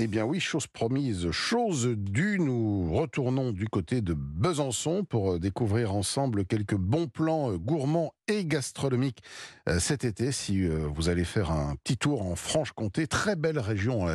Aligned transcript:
Eh 0.00 0.06
bien 0.06 0.24
oui, 0.24 0.38
chose 0.38 0.68
promise, 0.68 1.32
chose 1.32 1.88
due, 1.88 2.38
nous 2.38 2.94
retournons 2.94 3.50
du 3.50 3.66
côté 3.66 4.00
de 4.00 4.14
Besançon 4.14 5.02
pour 5.02 5.32
euh, 5.32 5.38
découvrir 5.40 5.92
ensemble 5.92 6.44
quelques 6.44 6.76
bons 6.76 7.08
plans 7.08 7.50
euh, 7.50 7.58
gourmands 7.58 8.14
et 8.28 8.44
gastronomiques 8.44 9.22
euh, 9.68 9.78
cet 9.80 10.04
été. 10.04 10.32
Si 10.32 10.66
vous 10.68 11.08
allez 11.08 11.24
faire 11.24 11.50
un 11.50 11.74
petit 11.76 11.96
tour 11.96 12.22
en 12.22 12.36
Franche-Comté, 12.36 13.06
très 13.06 13.36
belle 13.36 13.58
région, 13.58 14.06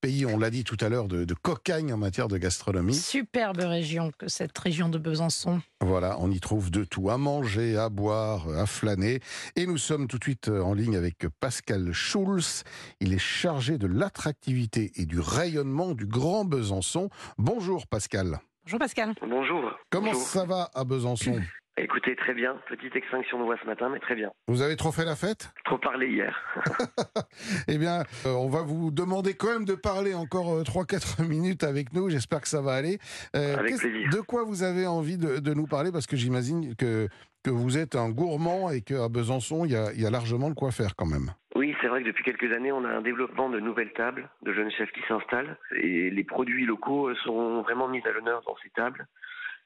pays, 0.00 0.26
on 0.26 0.38
l'a 0.38 0.50
dit 0.50 0.64
tout 0.64 0.76
à 0.80 0.88
l'heure, 0.88 1.08
de, 1.08 1.24
de 1.24 1.34
cocagne 1.34 1.92
en 1.92 1.96
matière 1.96 2.28
de 2.28 2.38
gastronomie. 2.38 2.94
Superbe 2.94 3.60
région 3.60 4.12
que 4.16 4.28
cette 4.28 4.56
région 4.58 4.88
de 4.88 4.98
Besançon. 4.98 5.60
Voilà, 5.80 6.16
on 6.20 6.30
y 6.30 6.40
trouve 6.40 6.70
de 6.70 6.84
tout, 6.84 7.10
à 7.10 7.18
manger, 7.18 7.76
à 7.76 7.88
boire, 7.88 8.48
à 8.48 8.66
flâner. 8.66 9.20
Et 9.56 9.66
nous 9.66 9.78
sommes 9.78 10.08
tout 10.08 10.18
de 10.18 10.24
suite 10.24 10.48
en 10.48 10.74
ligne 10.74 10.96
avec 10.96 11.26
Pascal 11.40 11.92
Schulz. 11.92 12.64
Il 13.00 13.12
est 13.12 13.18
chargé 13.18 13.78
de 13.78 13.86
l'attractivité 13.86 14.92
et 14.96 15.06
du 15.06 15.20
rayonnement 15.20 15.94
du 15.94 16.06
Grand 16.06 16.44
Besançon. 16.44 17.10
Bonjour 17.36 17.86
Pascal. 17.86 18.40
Bonjour 18.64 18.78
Pascal. 18.78 19.14
Bonjour. 19.22 19.62
Comment 19.90 20.14
ça 20.14 20.44
va 20.44 20.70
à 20.74 20.84
Besançon? 20.84 21.40
Écoutez, 21.80 22.16
très 22.16 22.34
bien. 22.34 22.56
Petite 22.68 22.96
extinction 22.96 23.38
de 23.38 23.44
voix 23.44 23.56
ce 23.62 23.66
matin, 23.66 23.88
mais 23.88 24.00
très 24.00 24.16
bien. 24.16 24.30
Vous 24.48 24.62
avez 24.62 24.74
trop 24.74 24.90
fait 24.90 25.04
la 25.04 25.14
fête? 25.14 25.52
Trop 25.64 25.78
parlé 25.78 26.08
hier. 26.08 26.36
eh 27.68 27.78
bien, 27.78 28.02
euh, 28.26 28.32
on 28.32 28.48
va 28.48 28.62
vous 28.62 28.90
demander 28.90 29.34
quand 29.34 29.52
même 29.52 29.64
de 29.64 29.76
parler 29.76 30.14
encore 30.14 30.60
3-4 30.62 31.22
euh, 31.22 31.24
minutes 31.28 31.62
avec 31.62 31.92
nous. 31.92 32.10
J'espère 32.10 32.40
que 32.40 32.48
ça 32.48 32.60
va 32.60 32.72
aller. 32.72 32.98
Euh, 33.36 33.56
avec 33.56 33.76
plaisir. 33.76 34.10
De 34.10 34.20
quoi 34.20 34.42
vous 34.42 34.64
avez 34.64 34.86
envie 34.86 35.18
de, 35.18 35.38
de 35.38 35.54
nous 35.54 35.66
parler? 35.66 35.92
Parce 35.92 36.08
que 36.08 36.16
j'imagine 36.16 36.74
que, 36.74 37.08
que 37.44 37.50
vous 37.50 37.78
êtes 37.78 37.94
un 37.94 38.10
gourmand 38.10 38.70
et 38.70 38.80
qu'à 38.80 39.08
Besançon, 39.08 39.64
il 39.64 39.70
y 39.70 39.76
a, 39.76 39.92
y 39.92 40.04
a 40.04 40.10
largement 40.10 40.50
de 40.50 40.54
quoi 40.54 40.72
faire 40.72 40.96
quand 40.96 41.06
même. 41.06 41.30
Oui, 41.54 41.76
c'est 41.80 41.86
vrai 41.86 42.02
que 42.02 42.08
depuis 42.08 42.24
quelques 42.24 42.52
années, 42.52 42.72
on 42.72 42.84
a 42.84 42.88
un 42.88 43.02
développement 43.02 43.50
de 43.50 43.60
nouvelles 43.60 43.92
tables, 43.92 44.28
de 44.42 44.52
jeunes 44.52 44.70
chefs 44.72 44.90
qui 44.90 45.02
s'installent. 45.06 45.56
Et 45.76 46.10
les 46.10 46.24
produits 46.24 46.66
locaux 46.66 47.14
sont 47.24 47.62
vraiment 47.62 47.86
mis 47.86 48.02
à 48.04 48.10
l'honneur 48.10 48.42
dans 48.46 48.56
ces 48.64 48.70
tables. 48.70 49.06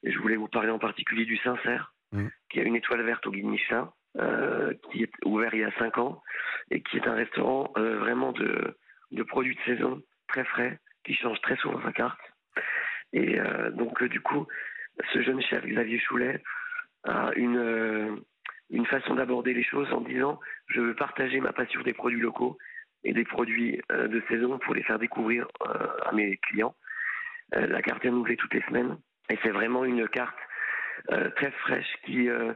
Et 0.05 0.12
je 0.12 0.19
voulais 0.19 0.37
vous 0.37 0.48
parler 0.48 0.70
en 0.70 0.78
particulier 0.78 1.25
du 1.25 1.39
Sincère 1.39 1.94
Mm. 2.13 2.29
qui 2.51 2.61
a 2.61 2.63
une 2.63 2.77
étoile 2.77 3.03
verte 3.03 3.27
au 3.27 3.31
guide 3.31 3.47
Michelin, 3.47 3.91
euh, 4.19 4.75
qui 4.91 5.03
est 5.03 5.13
ouvert 5.25 5.55
il 5.55 5.61
y 5.61 5.65
a 5.65 5.73
5 5.79 5.97
ans 5.97 6.23
et 6.71 6.83
qui 6.83 6.99
est 6.99 7.07
un 7.07 7.15
restaurant 7.15 7.73
euh, 7.79 7.99
vraiment 7.99 8.33
de, 8.33 8.77
produits 9.29 9.57
de 9.57 9.61
saison, 9.63 10.03
très 10.29 10.45
frais, 10.45 10.79
qui 11.05 11.15
change 11.15 11.41
très 11.41 11.57
souvent 11.57 11.81
sa 11.83 11.93
carte. 11.93 12.21
Et 13.15 13.41
euh, 13.41 13.71
donc, 13.71 14.03
du 14.05 14.21
coup, 14.21 14.47
ce 15.15 15.23
jeune 15.23 15.41
chef, 15.41 15.65
Xavier 15.65 15.99
Choulet, 15.99 16.43
a 17.05 17.31
une, 17.35 18.23
une 18.71 18.87
façon 18.87 19.15
d'aborder 19.15 19.55
les 19.55 19.65
choses 19.65 19.91
en 19.93 20.03
disant 20.03 20.39
je 20.69 20.81
veux 20.81 20.95
partager 20.95 21.41
ma 21.41 21.53
passion 21.53 21.81
des 21.81 21.95
produits 21.95 22.21
locaux 22.21 22.59
et 23.05 23.13
des 23.13 23.25
produits 23.25 23.81
de 23.91 24.23
saison 24.29 24.59
pour 24.59 24.75
les 24.75 24.85
faire 24.85 25.01
découvrir 25.01 25.49
à 26.07 26.13
mes 26.13 26.37
clients. 26.37 26.77
la 27.51 27.83
carte 27.83 28.05
est 28.05 28.09
renouvelée 28.09 28.37
toutes 28.37 28.55
les 28.55 28.63
semaines 28.63 28.97
et 29.31 29.39
c'est 29.43 29.51
vraiment 29.51 29.85
une 29.85 30.07
carte 30.07 30.39
très 31.08 31.50
fraîche 31.50 31.97
qui 32.05 32.28
euh, 32.28 32.53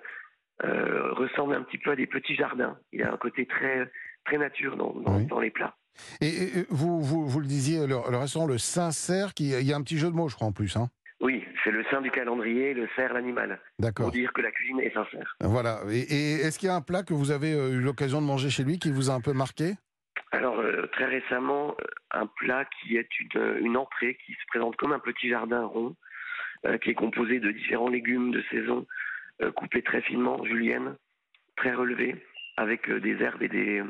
euh, 0.65 1.13
ressemble 1.13 1.55
un 1.55 1.63
petit 1.63 1.79
peu 1.79 1.91
à 1.91 1.97
des 1.97 2.07
petits 2.07 2.35
jardins. 2.35 2.79
Il 2.93 3.01
y 3.01 3.03
a 3.03 3.13
un 3.13 3.17
côté 3.17 3.47
très, 3.47 3.91
très 4.25 4.39
nature 4.39 4.77
dans, 4.77 4.95
dans, 4.95 5.41
les 5.41 5.51
plats. 5.51 5.77
Et, 6.21 6.65
vous, 6.71 7.01
vous, 7.01 7.27
vous, 7.27 7.41
le 7.41 7.47
disiez, 7.47 7.87
le, 7.87 7.97
restaurant 7.97 8.47
Le 8.47 8.59
Saint-Cerf, 8.59 9.33
il 9.39 9.63
y 9.63 9.73
a 9.73 9.77
un 9.77 9.83
petit 9.83 9.99
jeu 9.99 10.09
de 10.09 10.15
mots, 10.15 10.29
je 10.29 10.35
crois, 10.35 10.47
en 10.47 10.53
plus. 10.53 10.77
Hein 10.77 10.89
oui, 11.21 11.45
c'est 11.65 11.71
le 11.71 11.85
sein 11.91 12.01
du 12.01 12.11
calendrier, 12.11 12.75
le 12.75 12.89
cerf 12.95 13.13
l'animal. 13.15 13.59
D'accord. 13.79 14.07
Pour 14.07 14.13
dire 14.13 14.33
que 14.33 14.43
la 14.43 14.51
cuisine 14.51 14.81
est 14.81 14.93
sincère. 14.93 15.35
Voilà. 15.41 15.81
Et, 15.91 16.33
est-ce 16.41 16.59
qu'il 16.59 16.69
y 16.69 16.73
a 16.73 16.75
un 16.75 16.83
plat 16.83 17.03
que 17.03 17.15
vous 17.15 17.31
avez 17.31 17.53
eu 17.53 17.81
l'occasion 17.81 18.21
de 18.21 18.27
manger 18.27 18.51
chez 18.51 18.65
lui 18.65 18.79
qui 18.79 18.91
vous 18.91 19.11
a 19.11 19.15
un 19.15 19.21
peu 19.21 19.33
marqué? 19.33 19.75
Alors, 20.33 20.63
très 20.93 21.07
récemment, 21.07 21.75
un 22.11 22.27
plat 22.27 22.65
qui 22.65 22.97
est 22.97 23.09
une, 23.21 23.59
une, 23.61 23.77
entrée 23.77 24.19
qui 24.27 24.33
se 24.33 24.47
présente 24.49 24.77
comme 24.77 24.93
un 24.93 24.99
petit 24.99 25.29
jardin 25.29 25.65
rond, 25.65 25.95
euh, 25.95 25.95
qui 26.83 26.91
est 26.91 26.95
composé 26.95 27.41
de 27.41 27.51
différents 27.51 27.89
légumes 27.89 28.31
de 28.33 28.43
saison 28.51 28.87
euh, 29.43 29.53
coupés 29.53 29.83
très 29.83 30.01
finement, 30.01 30.43
julienne, 30.47 30.97
très 31.57 31.75
relevés, 31.75 32.17
avec 32.57 32.89
euh, 32.89 33.01
des 33.01 33.23
herbes 33.23 33.43
et 33.43 33.49
des, 33.49 33.83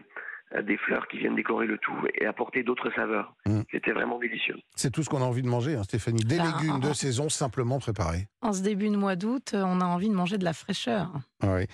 des 0.64 0.76
fleurs 0.76 1.06
qui 1.06 1.18
viennent 1.18 1.36
décorer 1.36 1.68
le 1.68 1.78
tout 1.78 1.94
et 2.14 2.26
apporter 2.26 2.64
d'autres 2.64 2.90
saveurs. 2.96 3.32
Mm. 3.46 3.60
C'était 3.70 3.92
vraiment 3.92 4.18
délicieux. 4.18 4.56
C'est 4.74 4.90
tout 4.90 5.04
ce 5.04 5.08
qu'on 5.08 5.22
a 5.22 5.24
envie 5.24 5.42
de 5.42 5.48
manger, 5.48 5.76
hein, 5.76 5.84
Stéphanie. 5.84 6.24
Des 6.24 6.40
ah, 6.40 6.46
légumes 6.58 6.80
de 6.80 6.92
saison 6.92 7.28
simplement 7.28 7.78
préparés. 7.78 8.26
En 8.40 8.52
ce 8.52 8.60
début 8.60 8.90
de 8.90 8.96
mois 8.96 9.14
d'août, 9.14 9.52
on 9.54 9.80
a 9.80 9.84
envie 9.84 10.08
de 10.08 10.14
manger 10.14 10.36
de 10.36 10.44
la 10.44 10.52
fraîcheur. 10.52 11.12
Oui. 11.44 11.66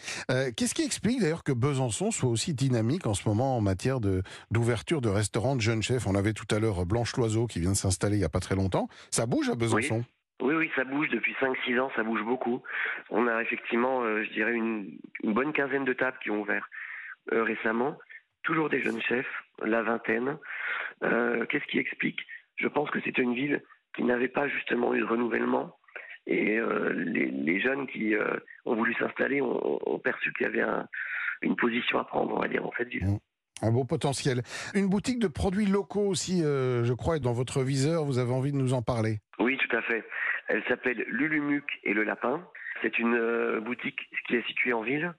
Qu'est-ce 0.54 0.74
qui 0.74 0.82
explique 0.82 1.20
d'ailleurs 1.22 1.44
que 1.44 1.52
Besançon 1.52 2.10
soit 2.10 2.28
aussi 2.28 2.52
dynamique 2.52 3.06
en 3.06 3.14
ce 3.14 3.26
moment 3.26 3.56
en 3.56 3.62
matière 3.62 4.00
d'ouverture 4.00 5.00
de, 5.00 5.08
restaurants 5.08 5.56
de 5.56 5.62
jeunes 5.62 5.82
chefs? 5.82 6.06
On 6.06 6.14
avait 6.14 6.34
tout 6.34 6.54
à 6.54 6.58
l'heure 6.58 6.84
Blanche 6.84 7.16
Loiseau 7.16 7.46
qui 7.46 7.60
vient 7.60 7.72
de 7.72 7.76
s'installer 7.76 8.16
il 8.16 8.20
n'y 8.20 8.24
a 8.24 8.30
pas 8.30 8.40
très 8.40 8.54
longtemps. 8.54 8.88
Ça 9.10 9.24
bouge 9.24 9.48
à 9.48 9.54
Besançon? 9.54 9.98
oui, 9.98 10.04
oui, 10.42 10.70
ça 10.74 10.84
bouge 10.84 11.08
depuis 11.08 11.34
5-6 11.40 11.78
ans, 11.78 11.90
ça 11.94 12.02
bouge 12.02 12.22
beaucoup. 12.22 12.62
On 13.10 13.26
a 13.26 13.42
effectivement, 13.42 14.02
euh, 14.02 14.24
je 14.24 14.30
dirais, 14.30 14.52
une, 14.52 14.98
bonne 15.22 15.52
quinzaine 15.52 15.84
de 15.84 15.92
tables 15.92 16.18
qui 16.22 16.30
ont 16.30 16.40
ouvert 16.40 16.68
euh, 17.32 17.44
récemment. 17.44 17.96
Toujours 18.42 18.68
des 18.68 18.82
jeunes 18.82 19.00
chefs, 19.02 19.30
la 19.64 19.82
vingtaine. 19.82 20.36
Euh, 21.04 21.46
qu'est-ce 21.46 21.66
qui 21.66 21.78
explique? 21.78 22.20
Je 22.56 22.66
pense 22.66 22.90
que 22.90 23.00
c'était 23.00 23.22
une 23.22 23.34
ville 23.34 23.62
qui 23.94 24.02
n'avait 24.02 24.28
pas 24.28 24.48
justement 24.48 24.94
eu 24.94 25.00
de 25.00 25.04
renouvellement. 25.04 25.76
Et 26.26 26.60
les, 26.94 27.60
jeunes 27.60 27.88
qui 27.88 28.14
ont 28.64 28.76
voulu 28.76 28.94
s'installer 28.94 29.40
ont, 29.42 29.98
perçu 29.98 30.32
qu'il 30.34 30.46
y 30.46 30.48
avait 30.48 30.64
une 31.42 31.56
position 31.56 31.98
à 31.98 32.04
prendre, 32.04 32.32
on 32.32 32.38
va 32.38 32.46
dire, 32.46 32.64
en 32.64 32.70
cette 32.78 32.88
ville. 32.88 33.04
Mmh. 33.04 33.18
Un 33.62 33.72
beau 33.72 33.84
potentiel. 33.84 34.42
Une 34.74 34.88
boutique 34.88 35.18
de 35.18 35.26
produits 35.26 35.66
locaux 35.66 36.06
aussi, 36.06 36.42
je 36.42 36.92
crois, 36.92 37.16
est 37.16 37.20
dans 37.20 37.32
votre 37.32 37.62
viseur. 37.62 38.04
Vous 38.04 38.18
avez 38.18 38.32
envie 38.32 38.52
de 38.52 38.56
nous 38.56 38.72
en 38.72 38.82
parler? 38.82 39.18
Oui, 39.40 39.58
tout 39.58 39.76
à 39.76 39.82
fait. 39.82 40.04
Elle 40.48 40.62
s'appelle 40.64 41.04
Lulumuc 41.08 41.80
et 41.84 41.94
le 41.94 42.02
Lapin. 42.02 42.46
C'est 42.82 42.98
une 42.98 43.14
euh, 43.14 43.60
boutique 43.60 44.08
qui 44.26 44.36
est 44.36 44.46
située 44.46 44.72
en 44.72 44.82
ville, 44.82 45.14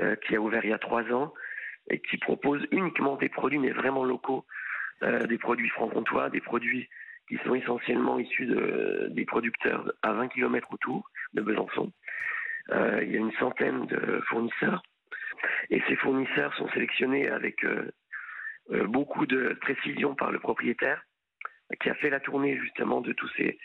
euh, 0.00 0.16
qui 0.16 0.36
a 0.36 0.40
ouvert 0.40 0.64
il 0.64 0.70
y 0.70 0.74
a 0.74 0.78
trois 0.78 1.04
ans 1.12 1.32
et 1.90 2.00
qui 2.00 2.18
propose 2.18 2.66
uniquement 2.70 3.16
des 3.16 3.28
produits, 3.28 3.58
mais 3.58 3.70
vraiment 3.70 4.04
locaux, 4.04 4.44
euh, 5.02 5.26
des 5.26 5.38
produits 5.38 5.70
franc-comtois, 5.70 6.30
des 6.30 6.40
produits 6.40 6.88
qui 7.28 7.38
sont 7.44 7.54
essentiellement 7.54 8.18
issus 8.18 8.46
de, 8.46 9.08
des 9.10 9.24
producteurs 9.24 9.90
à 10.02 10.12
20 10.12 10.28
km 10.28 10.72
autour 10.72 11.10
de 11.34 11.42
Besançon. 11.42 11.92
il 12.70 13.10
y 13.10 13.16
a 13.16 13.18
une 13.18 13.32
centaine 13.32 13.86
de 13.86 14.22
fournisseurs 14.28 14.82
et 15.70 15.82
ces 15.88 15.96
fournisseurs 15.96 16.54
sont 16.54 16.68
sélectionnés 16.70 17.28
avec 17.28 17.66
beaucoup 18.86 19.26
de 19.26 19.58
précision 19.60 20.14
par 20.14 20.32
le 20.32 20.38
propriétaire 20.38 21.02
qui 21.80 21.90
a 21.90 21.94
fait 21.96 22.08
la 22.08 22.20
tournée 22.20 22.58
justement 22.58 23.02
de 23.02 23.12
tous 23.12 23.28
ces 23.36 23.58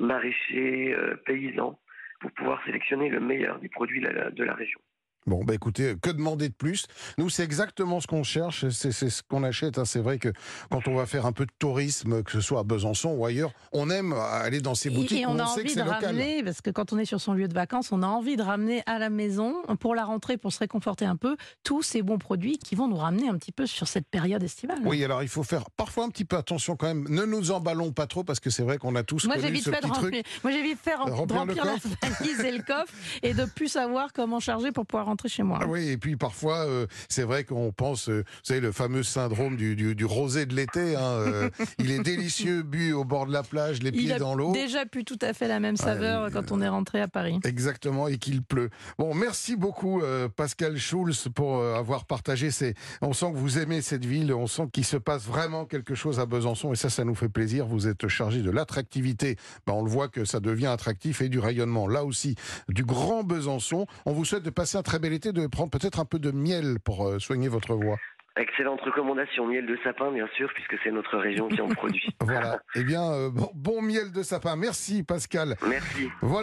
maraîchers, 0.00 0.94
euh, 0.94 1.16
paysans, 1.26 1.78
pour 2.20 2.30
pouvoir 2.32 2.62
sélectionner 2.64 3.08
le 3.08 3.20
meilleur 3.20 3.58
des 3.60 3.68
produits 3.68 4.00
de 4.00 4.44
la 4.44 4.54
région. 4.54 4.80
Bon, 5.26 5.44
bah 5.44 5.54
écoutez, 5.54 5.94
que 6.00 6.10
demander 6.10 6.48
de 6.48 6.54
plus? 6.54 6.86
Nous, 7.18 7.28
c'est 7.28 7.44
exactement 7.44 8.00
ce 8.00 8.06
qu'on 8.06 8.22
cherche, 8.22 8.68
c'est 8.70 8.92
ce 8.92 9.22
qu'on 9.22 9.42
achète. 9.42 9.78
Hein. 9.78 9.84
C'est 9.84 10.00
vrai 10.00 10.18
que 10.18 10.32
quand 10.70 10.88
on 10.88 10.94
va 10.94 11.04
faire 11.04 11.26
un 11.26 11.32
peu 11.32 11.44
de 11.44 11.52
tourisme, 11.58 12.22
que 12.22 12.32
ce 12.32 12.40
soit 12.40 12.60
à 12.60 12.62
Besançon 12.62 13.10
ou 13.10 13.26
ailleurs, 13.26 13.52
on 13.72 13.90
aime 13.90 14.14
aller 14.14 14.60
dans 14.60 14.74
ces 14.74 14.88
boutiques 14.88 15.20
et 15.20 15.26
on, 15.26 15.38
a 15.38 15.44
envie 15.44 15.74
de 15.74 15.82
ramener, 15.82 16.42
parce 16.42 16.62
que 16.62 16.70
quand 16.70 16.94
on 16.94 16.98
est 16.98 17.04
sur 17.04 17.20
son 17.20 17.34
lieu 17.34 17.48
de 17.48 17.54
vacances, 17.54 17.92
on 17.92 18.02
a 18.02 18.06
envie 18.06 18.36
de 18.36 18.42
ramener 18.42 18.82
à 18.86 18.98
la 18.98 19.10
maison, 19.10 19.62
pour 19.78 19.94
la 19.94 20.04
rentrée, 20.04 20.38
pour 20.38 20.52
se 20.52 20.60
réconforter 20.60 21.04
un 21.04 21.16
peu, 21.16 21.36
tous 21.64 21.82
ces 21.82 22.02
bons 22.02 22.18
produits 22.18 22.56
qui 22.56 22.74
vont 22.74 22.88
nous 22.88 22.96
ramener 22.96 23.28
un 23.28 23.36
petit 23.36 23.52
peu 23.52 23.66
sur 23.66 23.88
cette 23.88 24.08
période 24.08 24.42
estivale. 24.42 24.78
Oui, 24.84 25.04
alors 25.04 25.22
il 25.22 25.28
faut 25.28 25.42
faire 25.42 25.70
parfois 25.70 26.04
un 26.04 26.08
petit 26.08 26.24
peu 26.24 26.36
attention 26.36 26.76
quand 26.76 26.86
même. 26.86 27.06
Ne 27.08 27.26
nous 27.26 27.50
emballons 27.50 27.92
pas 27.92 28.06
trop, 28.06 28.24
parce 28.24 28.40
que 28.40 28.48
c'est 28.48 28.62
vrai 28.62 28.78
qu'on 28.78 28.94
a 28.94 29.02
tous 29.02 29.26
Moi, 29.26 29.36
connu 29.36 29.58
ce 29.58 29.70
petit 29.70 29.90
truc. 29.90 30.24
Moi, 30.42 30.52
j'ai 30.52 30.62
vite 30.62 30.78
fait 30.82 30.94
remplir, 30.94 31.64
la 31.64 31.76
valise 32.08 32.40
et 32.40 32.52
le 32.52 32.62
coffre, 32.62 32.94
et 33.22 33.34
de 33.34 33.44
plus 33.44 33.68
savoir 33.68 34.12
comment 34.14 34.40
charger 34.40 34.72
pour 34.72 34.86
pouvoir 34.86 35.09
rentrer 35.10 35.28
chez 35.28 35.42
moi. 35.42 35.58
Ah 35.62 35.66
oui, 35.66 35.88
et 35.88 35.96
puis 35.96 36.16
parfois, 36.16 36.60
euh, 36.66 36.86
c'est 37.08 37.22
vrai 37.22 37.44
qu'on 37.44 37.72
pense, 37.72 38.08
euh, 38.08 38.24
vous 38.26 38.40
savez, 38.42 38.60
le 38.60 38.72
fameux 38.72 39.02
syndrome 39.02 39.56
du, 39.56 39.74
du, 39.74 40.04
rosé 40.04 40.46
de 40.46 40.54
l'été. 40.54 40.96
Hein, 40.96 41.02
euh, 41.02 41.50
il 41.78 41.90
est 41.90 42.02
délicieux, 42.02 42.62
bu 42.62 42.92
au 42.92 43.04
bord 43.04 43.26
de 43.26 43.32
la 43.32 43.42
plage, 43.42 43.82
les 43.82 43.92
pieds 43.92 44.16
dans 44.16 44.34
l'eau. 44.34 44.52
Déjà 44.52 44.86
plus 44.86 45.04
tout 45.04 45.18
à 45.20 45.32
fait 45.32 45.48
la 45.48 45.60
même 45.60 45.76
saveur 45.76 46.30
quand 46.32 46.52
on 46.52 46.60
est 46.60 46.68
rentré 46.68 47.00
à 47.00 47.08
Paris. 47.08 47.38
Exactement, 47.44 48.08
et 48.08 48.18
qu'il 48.18 48.42
pleut. 48.42 48.70
Bon, 48.98 49.14
merci 49.14 49.56
beaucoup 49.56 50.02
Pascal 50.36 50.78
Schulz 50.78 51.28
pour 51.34 51.62
avoir 51.62 52.04
partagé 52.04 52.50
ces. 52.50 52.74
On 53.02 53.12
sent 53.12 53.32
que 53.32 53.38
vous 53.38 53.58
aimez 53.58 53.82
cette 53.82 54.04
ville, 54.04 54.32
on 54.32 54.46
sent 54.46 54.68
qu'il 54.72 54.84
se 54.84 54.96
passe 54.96 55.24
vraiment 55.24 55.64
quelque 55.64 55.94
chose 55.94 56.20
à 56.20 56.26
Besançon, 56.26 56.72
et 56.72 56.76
ça, 56.76 56.88
ça 56.90 57.04
nous 57.04 57.14
fait 57.14 57.28
plaisir. 57.28 57.66
Vous 57.66 57.88
êtes 57.88 58.08
chargé 58.08 58.42
de 58.42 58.50
l'attractivité. 58.50 59.36
Ben, 59.66 59.74
on 59.74 59.82
le 59.82 59.90
voit 59.90 60.08
que 60.08 60.24
ça 60.24 60.40
devient 60.40 60.66
attractif 60.66 61.20
et 61.20 61.28
du 61.28 61.38
rayonnement. 61.38 61.88
Là 61.88 62.04
aussi, 62.04 62.36
du 62.68 62.84
grand 62.84 63.24
Besançon. 63.24 63.86
On 64.06 64.12
vous 64.12 64.24
souhaite 64.24 64.42
de 64.42 64.50
passer 64.50 64.78
un 64.78 64.82
très 64.82 64.98
été, 65.08 65.32
de 65.32 65.46
prendre 65.46 65.70
peut-être 65.70 66.00
un 66.00 66.04
peu 66.04 66.18
de 66.18 66.30
miel 66.30 66.78
pour 66.84 67.06
euh, 67.06 67.18
soigner 67.18 67.48
votre 67.48 67.74
voix. 67.74 67.96
Excellente 68.36 68.80
recommandation, 68.82 69.46
miel 69.46 69.66
de 69.66 69.76
sapin 69.82 70.12
bien 70.12 70.28
sûr, 70.36 70.48
puisque 70.54 70.76
c'est 70.84 70.92
notre 70.92 71.18
région 71.18 71.48
qui 71.48 71.60
en 71.60 71.68
produit. 71.68 72.08
voilà. 72.20 72.60
Eh 72.76 72.84
bien, 72.84 73.02
euh, 73.02 73.30
bon, 73.30 73.50
bon, 73.54 73.82
miel 73.82 74.12
de 74.12 74.22
sapin. 74.22 74.56
Merci 74.56 75.02
Pascal. 75.02 75.56
Merci. 75.68 76.08
Voilà. 76.22 76.38